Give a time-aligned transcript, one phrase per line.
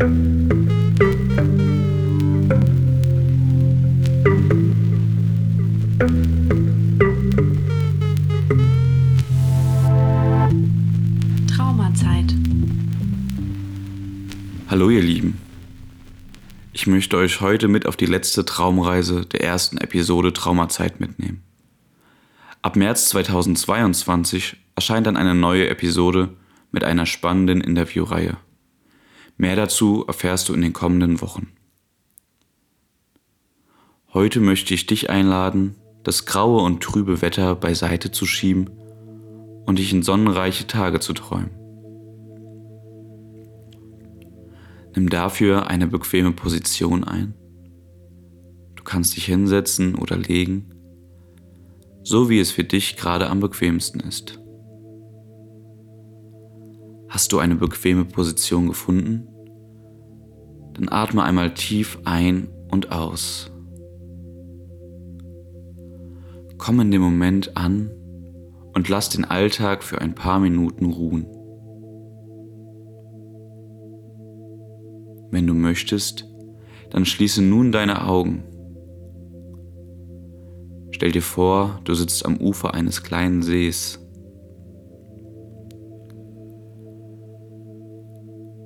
[0.00, 0.14] Traumazeit.
[14.70, 15.38] Hallo ihr Lieben.
[16.72, 21.42] Ich möchte euch heute mit auf die letzte Traumreise der ersten Episode Traumazeit mitnehmen.
[22.62, 26.30] Ab März 2022 erscheint dann eine neue Episode
[26.72, 28.38] mit einer spannenden Interviewreihe.
[29.40, 31.48] Mehr dazu erfährst du in den kommenden Wochen.
[34.12, 38.68] Heute möchte ich dich einladen, das graue und trübe Wetter beiseite zu schieben
[39.64, 41.52] und dich in sonnenreiche Tage zu träumen.
[44.94, 47.32] Nimm dafür eine bequeme Position ein.
[48.74, 50.74] Du kannst dich hinsetzen oder legen,
[52.02, 54.39] so wie es für dich gerade am bequemsten ist.
[57.10, 59.26] Hast du eine bequeme Position gefunden?
[60.74, 63.50] Dann atme einmal tief ein und aus.
[66.56, 67.90] Komm in dem Moment an
[68.74, 71.26] und lass den Alltag für ein paar Minuten ruhen.
[75.32, 76.28] Wenn du möchtest,
[76.90, 78.44] dann schließe nun deine Augen.
[80.92, 83.98] Stell dir vor, du sitzt am Ufer eines kleinen Sees.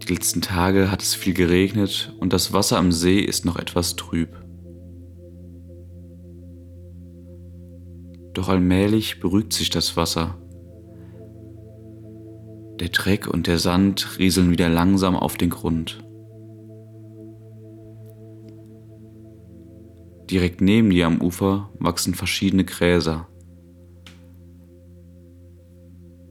[0.06, 3.96] Die letzten Tage hat es viel geregnet und das Wasser am See ist noch etwas
[3.96, 4.28] trüb.
[8.34, 10.36] Doch allmählich beruhigt sich das Wasser.
[12.80, 16.04] Der Dreck und der Sand rieseln wieder langsam auf den Grund.
[20.30, 23.26] Direkt neben dir am Ufer wachsen verschiedene Gräser.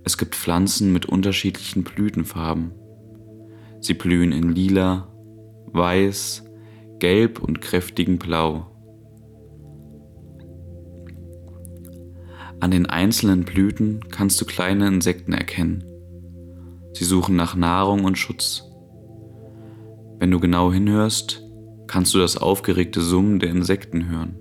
[0.04, 2.83] Es gibt Pflanzen mit unterschiedlichen Blütenfarben.
[3.84, 5.10] Sie blühen in lila,
[5.74, 6.46] weiß,
[7.00, 8.66] gelb und kräftigen Blau.
[12.62, 15.84] An den einzelnen Blüten kannst du kleine Insekten erkennen.
[16.94, 18.64] Sie suchen nach Nahrung und Schutz.
[20.18, 21.44] Wenn du genau hinhörst,
[21.86, 24.40] kannst du das aufgeregte Summen der Insekten hören.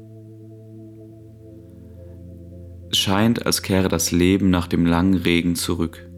[2.93, 6.09] Es scheint, als kehre das Leben nach dem langen Regen zurück.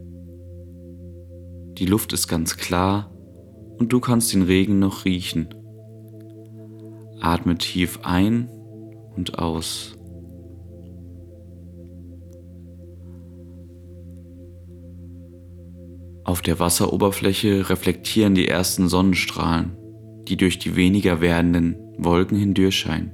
[1.79, 3.09] Die Luft ist ganz klar
[3.77, 5.49] und du kannst den Regen noch riechen.
[7.21, 8.49] Atme tief ein
[9.15, 9.97] und aus.
[16.23, 19.77] Auf der Wasseroberfläche reflektieren die ersten Sonnenstrahlen
[20.27, 23.11] die durch die weniger werdenden Wolken hindurchscheinen.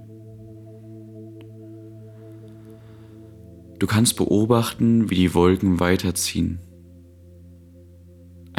[3.80, 6.60] Du kannst beobachten, wie die Wolken weiterziehen.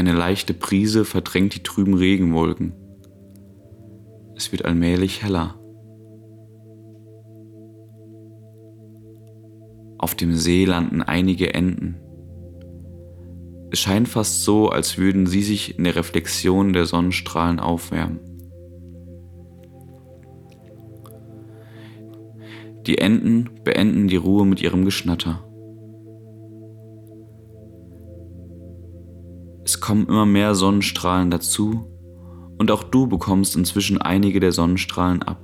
[0.02, 2.74] Eine leichte Brise verdrängt die trüben Regenwolken.
[4.34, 5.54] Es wird allmählich heller.
[9.98, 12.00] Auf dem See landen einige Enten.
[13.70, 18.18] Es scheint fast so, als würden sie sich in der Reflexion der Sonnenstrahlen aufwärmen.
[22.88, 25.44] Die Enten beenden die Ruhe mit ihrem Geschnatter.
[29.82, 31.84] Kommen immer mehr Sonnenstrahlen dazu
[32.56, 35.42] und auch du bekommst inzwischen einige der Sonnenstrahlen ab.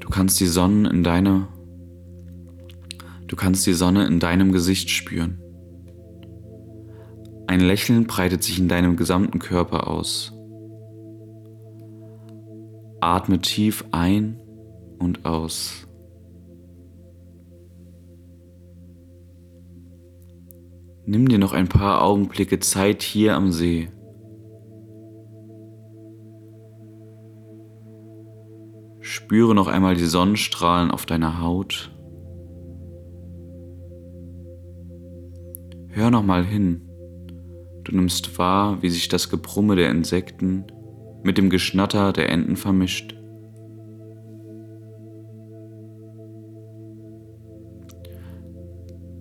[0.00, 1.48] Du kannst die Sonne in deiner
[3.26, 5.42] Du kannst die Sonne in deinem Gesicht spüren.
[7.48, 10.32] Ein Lächeln breitet sich in deinem gesamten Körper aus.
[13.00, 14.40] Atme tief ein
[14.98, 15.86] und aus.
[21.04, 23.88] Nimm dir noch ein paar Augenblicke Zeit hier am See.
[29.00, 31.92] Spüre noch einmal die Sonnenstrahlen auf deiner Haut.
[35.88, 36.82] Hör noch mal hin.
[37.84, 40.64] Du nimmst wahr, wie sich das Gebrumme der Insekten
[41.22, 43.15] mit dem Geschnatter der Enten vermischt.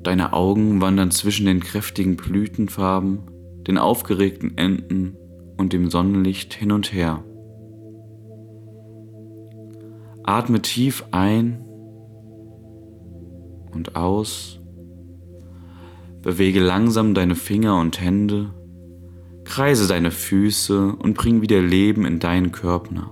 [0.06, 3.22] Deine Augen wandern zwischen den kräftigen Blütenfarben,
[3.66, 5.18] den aufgeregten Enten
[5.58, 7.24] und dem Sonnenlicht hin und her.
[10.24, 11.66] Atme tief ein
[13.74, 14.60] und aus
[16.22, 18.54] Bewege langsam deine Finger und Hände,
[19.44, 23.10] kreise deine Füße und bring wieder Leben in deinen Körper.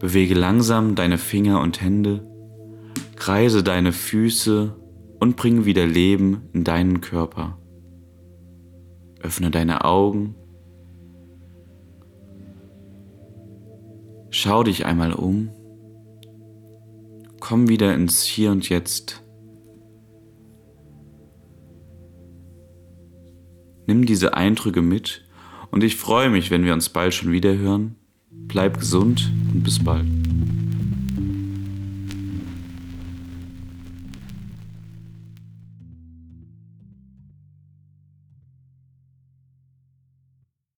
[0.00, 2.26] Bewege langsam deine Finger und Hände,
[3.14, 4.79] Kreise deine Füße
[5.20, 7.58] und bring wieder Leben in deinen Körper.
[9.20, 10.34] Öffne deine Augen.
[14.30, 15.50] Schau dich einmal um.
[17.38, 19.22] Komm wieder ins Hier und Jetzt.
[23.86, 25.24] Nimm diese Eindrücke mit
[25.70, 27.96] und ich freue mich, wenn wir uns bald schon wieder hören.
[28.30, 30.06] Bleib gesund und bis bald.